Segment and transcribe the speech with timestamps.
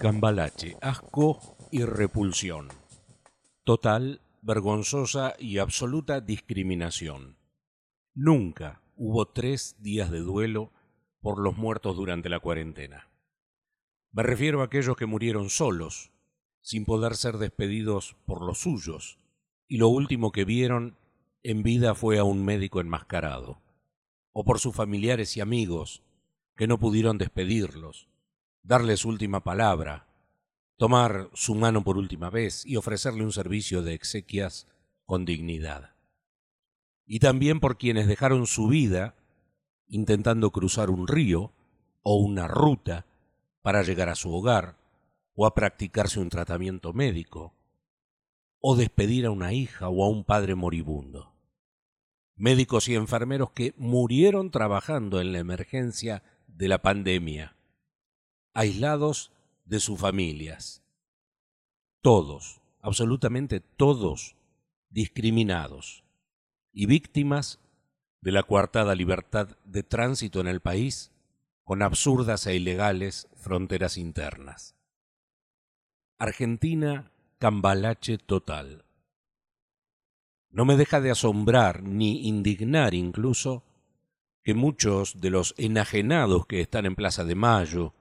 [0.00, 2.68] Cambalache, asco y repulsión.
[3.64, 7.38] Total, vergonzosa y absoluta discriminación.
[8.14, 10.70] Nunca hubo tres días de duelo
[11.20, 13.08] por los muertos durante la cuarentena.
[14.12, 16.12] Me refiero a aquellos que murieron solos,
[16.60, 19.18] sin poder ser despedidos por los suyos,
[19.66, 20.96] y lo último que vieron
[21.42, 23.62] en vida fue a un médico enmascarado,
[24.32, 26.02] o por sus familiares y amigos
[26.54, 28.08] que no pudieron despedirlos,
[28.66, 30.08] darle su última palabra,
[30.76, 34.66] tomar su mano por última vez y ofrecerle un servicio de exequias
[35.04, 35.94] con dignidad.
[37.06, 39.14] Y también por quienes dejaron su vida
[39.86, 41.52] intentando cruzar un río
[42.02, 43.06] o una ruta
[43.62, 44.76] para llegar a su hogar
[45.36, 47.54] o a practicarse un tratamiento médico
[48.60, 51.32] o despedir a una hija o a un padre moribundo.
[52.34, 57.55] Médicos y enfermeros que murieron trabajando en la emergencia de la pandemia
[58.56, 59.32] aislados
[59.66, 60.82] de sus familias.
[62.00, 64.34] Todos, absolutamente todos,
[64.88, 66.04] discriminados
[66.72, 67.60] y víctimas
[68.22, 71.12] de la coartada libertad de tránsito en el país
[71.64, 74.74] con absurdas e ilegales fronteras internas.
[76.18, 78.86] Argentina cambalache total.
[80.48, 83.64] No me deja de asombrar ni indignar incluso
[84.42, 87.92] que muchos de los enajenados que están en Plaza de Mayo,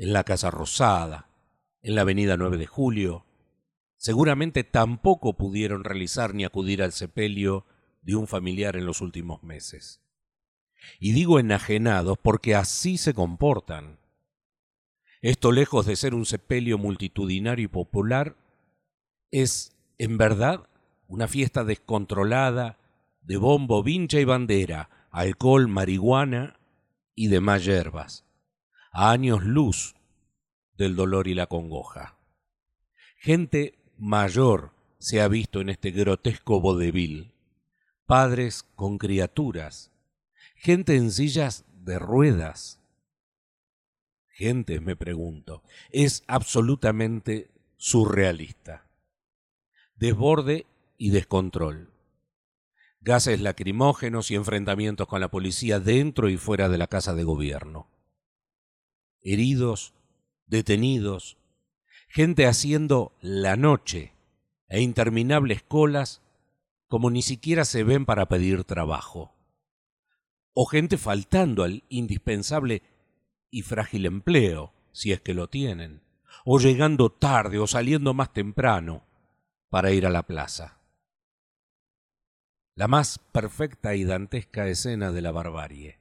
[0.00, 1.28] en la Casa Rosada,
[1.82, 3.26] en la Avenida 9 de Julio,
[3.98, 7.66] seguramente tampoco pudieron realizar ni acudir al sepelio
[8.00, 10.00] de un familiar en los últimos meses.
[11.00, 13.98] Y digo enajenados porque así se comportan.
[15.20, 18.36] Esto lejos de ser un sepelio multitudinario y popular,
[19.30, 20.66] es, en verdad,
[21.08, 22.78] una fiesta descontrolada
[23.20, 26.58] de bombo, vincha y bandera, alcohol, marihuana
[27.14, 28.24] y demás hierbas
[28.90, 29.94] a años luz
[30.76, 32.16] del dolor y la congoja.
[33.16, 37.34] Gente mayor se ha visto en este grotesco vodevil,
[38.06, 39.90] padres con criaturas,
[40.56, 42.80] gente en sillas de ruedas.
[44.28, 48.86] Gente, me pregunto, es absolutamente surrealista.
[49.96, 50.66] Desborde
[50.96, 51.90] y descontrol.
[53.02, 57.86] Gases lacrimógenos y enfrentamientos con la policía dentro y fuera de la casa de gobierno
[59.22, 59.94] heridos,
[60.46, 61.38] detenidos,
[62.08, 64.12] gente haciendo la noche
[64.68, 66.22] e interminables colas
[66.88, 69.32] como ni siquiera se ven para pedir trabajo,
[70.52, 72.82] o gente faltando al indispensable
[73.48, 76.02] y frágil empleo, si es que lo tienen,
[76.44, 79.04] o llegando tarde o saliendo más temprano
[79.68, 80.80] para ir a la plaza.
[82.74, 85.99] La más perfecta y dantesca escena de la barbarie.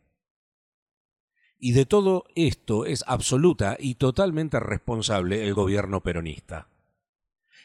[1.59, 6.69] Y de todo esto es absoluta y totalmente responsable el gobierno peronista.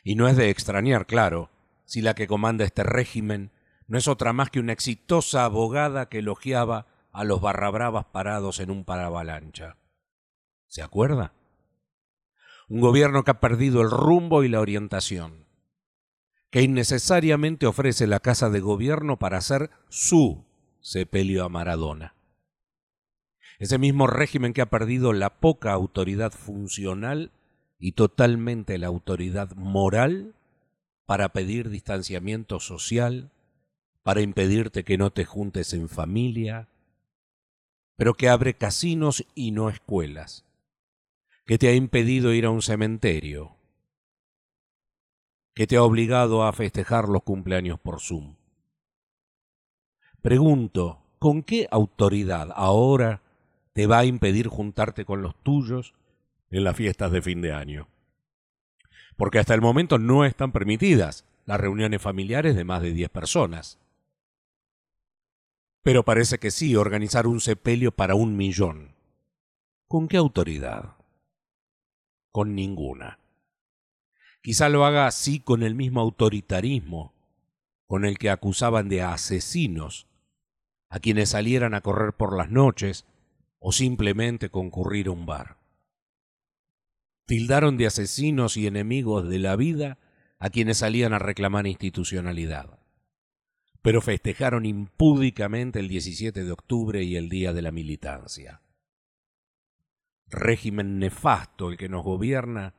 [0.02, 1.50] Y no es de extrañar, claro,
[1.84, 3.52] si la que comanda este régimen
[3.86, 8.70] no es otra más que una exitosa abogada que elogiaba a los barrabravas parados en
[8.70, 9.76] un paravalancha.
[10.66, 11.32] ¿Se acuerda?
[12.68, 15.46] Un gobierno que ha perdido el rumbo y la orientación,
[16.50, 20.44] que innecesariamente ofrece la casa de gobierno para hacer su
[20.80, 22.14] sepelio a Maradona.
[23.58, 27.30] Ese mismo régimen que ha perdido la poca autoridad funcional
[27.78, 30.34] y totalmente la autoridad moral
[31.06, 33.30] para pedir distanciamiento social,
[34.02, 36.68] para impedirte que no te juntes en familia,
[37.96, 40.44] pero que abre casinos y no escuelas,
[41.46, 43.56] que te ha impedido ir a un cementerio,
[45.54, 48.34] que te ha obligado a festejar los cumpleaños por Zoom.
[50.22, 53.20] Pregunto, ¿con qué autoridad ahora
[53.74, 55.92] te va a impedir juntarte con los tuyos
[56.50, 57.88] en las fiestas de fin de año.
[59.16, 63.78] Porque hasta el momento no están permitidas las reuniones familiares de más de 10 personas.
[65.82, 68.94] Pero parece que sí organizar un sepelio para un millón.
[69.88, 70.94] ¿Con qué autoridad?
[72.30, 73.18] Con ninguna.
[74.40, 77.12] Quizá lo haga así con el mismo autoritarismo
[77.86, 80.06] con el que acusaban de asesinos
[80.88, 83.04] a quienes salieran a correr por las noches
[83.66, 85.56] o simplemente concurrir a un bar.
[87.24, 89.98] Tildaron de asesinos y enemigos de la vida
[90.38, 92.78] a quienes salían a reclamar institucionalidad,
[93.80, 98.60] pero festejaron impúdicamente el 17 de octubre y el Día de la Militancia.
[100.26, 102.74] Régimen nefasto el que nos gobierna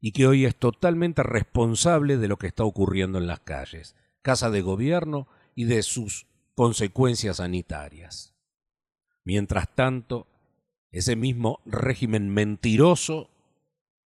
[0.00, 4.48] y que hoy es totalmente responsable de lo que está ocurriendo en las calles, casa
[4.48, 8.31] de gobierno y de sus consecuencias sanitarias.
[9.24, 10.26] Mientras tanto,
[10.90, 13.28] ese mismo régimen mentiroso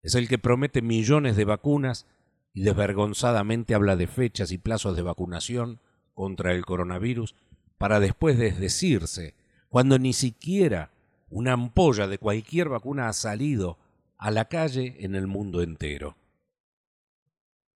[0.01, 2.06] Es el que promete millones de vacunas
[2.54, 5.80] y desvergonzadamente habla de fechas y plazos de vacunación
[6.13, 7.36] contra el coronavirus
[7.77, 9.33] para después desdecirse,
[9.69, 10.92] cuando ni siquiera
[11.30, 13.77] una ampolla de cualquier vacuna ha salido
[14.18, 16.15] a la calle en el mundo entero.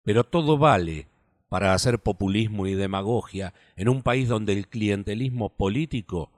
[0.03, 1.07] Pero todo vale
[1.50, 6.31] para hacer populismo y demagogia en un país donde el clientelismo político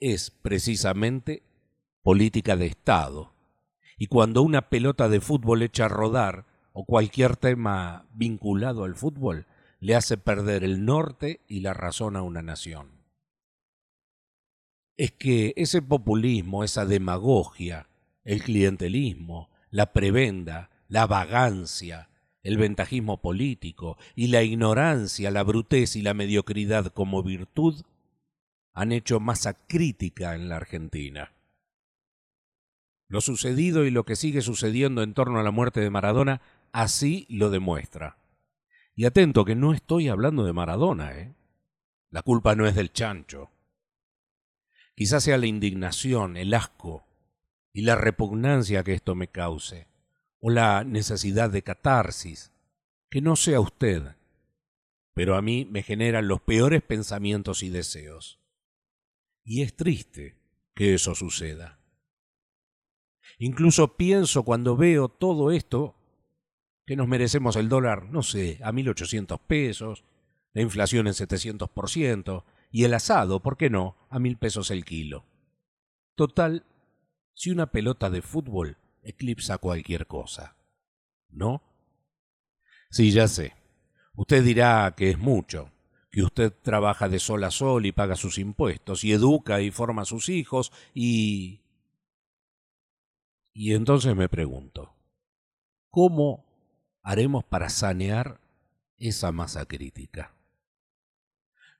[0.00, 1.42] es precisamente
[2.02, 3.32] política de Estado.
[3.98, 9.46] Y cuando una pelota de fútbol echa a rodar o cualquier tema vinculado al fútbol
[9.80, 12.88] le hace perder el norte y la razón a una nación.
[14.96, 17.88] Es que ese populismo, esa demagogia,
[18.24, 22.08] el clientelismo, la prebenda, la vagancia,
[22.42, 27.84] el ventajismo político y la ignorancia, la brutez y la mediocridad como virtud
[28.78, 31.32] han hecho masa crítica en la Argentina.
[33.08, 37.26] Lo sucedido y lo que sigue sucediendo en torno a la muerte de Maradona así
[37.28, 38.18] lo demuestra.
[38.94, 41.34] Y atento que no estoy hablando de Maradona, ¿eh?
[42.10, 43.50] La culpa no es del chancho.
[44.94, 47.04] Quizás sea la indignación, el asco
[47.72, 49.88] y la repugnancia que esto me cause,
[50.38, 52.52] o la necesidad de catarsis,
[53.10, 54.14] que no sea usted,
[55.14, 58.38] pero a mí me generan los peores pensamientos y deseos.
[59.48, 60.36] Y es triste
[60.74, 61.80] que eso suceda.
[63.38, 65.96] Incluso pienso cuando veo todo esto
[66.84, 70.04] que nos merecemos el dólar, no sé, a 1.800 pesos,
[70.52, 75.24] la inflación en 700% y el asado, ¿por qué no?, a mil pesos el kilo.
[76.14, 76.66] Total,
[77.32, 80.56] si una pelota de fútbol eclipsa cualquier cosa,
[81.30, 81.62] ¿no?
[82.90, 83.54] Sí, ya sé.
[84.14, 85.72] Usted dirá que es mucho,
[86.10, 90.02] que usted trabaja de sol a sol y paga sus impuestos, y educa y forma
[90.02, 91.60] a sus hijos, y...
[93.52, 94.94] Y entonces me pregunto,
[95.90, 96.46] ¿cómo
[97.02, 98.40] haremos para sanear
[98.98, 100.32] esa masa crítica?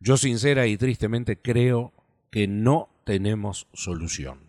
[0.00, 1.92] Yo sincera y tristemente creo
[2.30, 4.48] que no tenemos solución.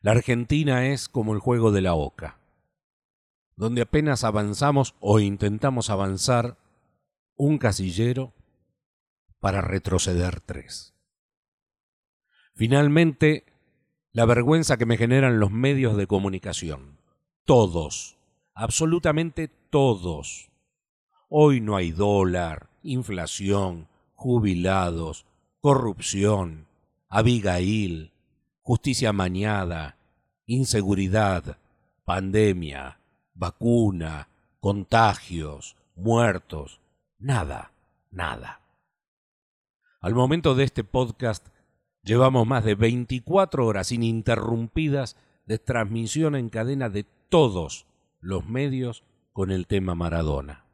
[0.00, 2.38] La Argentina es como el juego de la oca,
[3.56, 6.58] donde apenas avanzamos o intentamos avanzar
[7.34, 8.32] un casillero
[9.40, 10.94] para retroceder tres.
[12.54, 13.44] Finalmente,
[14.12, 16.98] la vergüenza que me generan los medios de comunicación.
[17.44, 18.16] Todos,
[18.54, 20.50] absolutamente todos.
[21.28, 25.26] Hoy no hay dólar, inflación, jubilados,
[25.60, 26.66] corrupción,
[27.08, 28.12] Abigail,
[28.62, 29.96] justicia mañada,
[30.46, 31.58] inseguridad,
[32.04, 32.98] pandemia,
[33.34, 34.28] vacuna,
[34.60, 36.80] contagios, muertos,
[37.18, 37.72] nada,
[38.10, 38.60] nada.
[40.06, 41.48] Al momento de este podcast
[42.04, 45.16] Llevamos más de 24 horas ininterrumpidas
[45.46, 47.86] de transmisión en cadena de todos
[48.20, 50.64] los medios con el tema Maradona.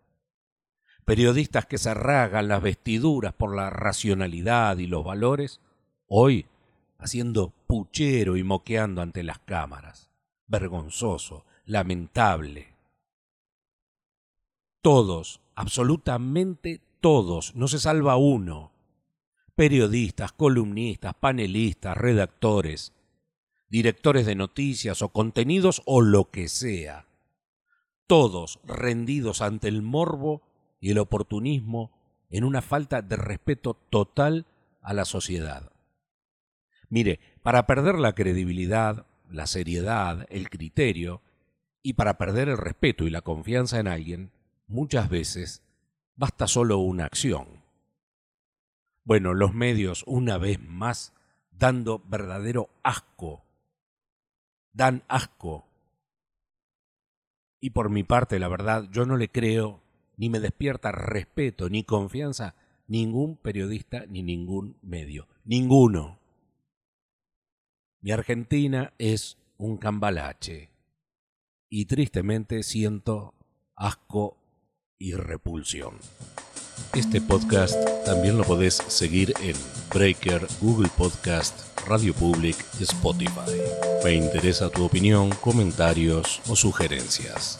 [1.06, 5.62] Periodistas que se rasgan las vestiduras por la racionalidad y los valores,
[6.08, 6.44] hoy
[6.98, 10.10] haciendo puchero y moqueando ante las cámaras.
[10.46, 12.74] Vergonzoso, lamentable.
[14.82, 18.71] Todos, absolutamente todos, no se salva uno,
[19.54, 22.92] periodistas, columnistas, panelistas, redactores,
[23.68, 27.06] directores de noticias o contenidos o lo que sea,
[28.06, 30.42] todos rendidos ante el morbo
[30.80, 31.92] y el oportunismo
[32.30, 34.46] en una falta de respeto total
[34.80, 35.70] a la sociedad.
[36.88, 41.22] Mire, para perder la credibilidad, la seriedad, el criterio,
[41.82, 44.32] y para perder el respeto y la confianza en alguien,
[44.66, 45.62] muchas veces
[46.14, 47.61] basta solo una acción
[49.04, 51.12] bueno, los medios, una vez más,
[51.50, 53.44] dando verdadero asco.
[54.72, 55.66] Dan asco.
[57.60, 59.82] Y por mi parte, la verdad, yo no le creo,
[60.16, 62.54] ni me despierta respeto, ni confianza,
[62.86, 65.28] ningún periodista, ni ningún medio.
[65.44, 66.18] Ninguno.
[68.00, 70.70] Mi Argentina es un cambalache.
[71.68, 73.34] Y tristemente siento
[73.76, 74.36] asco
[74.98, 75.98] y repulsión.
[76.94, 79.56] Este podcast también lo podés seguir en
[79.94, 81.54] Breaker, Google Podcast,
[81.86, 83.50] Radio Public Spotify.
[84.04, 87.58] Me interesa tu opinión, comentarios o sugerencias.